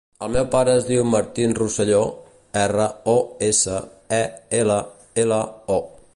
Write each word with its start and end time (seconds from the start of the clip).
El 0.25 0.29
meu 0.35 0.45
pare 0.53 0.71
es 0.77 0.85
diu 0.87 1.03
Martín 1.09 1.53
Rosello: 1.59 1.99
erra, 2.63 2.89
o, 3.15 3.17
essa, 3.51 3.79
e, 4.19 4.21
ela, 4.63 4.81
ela, 5.25 5.43
o. 5.79 5.81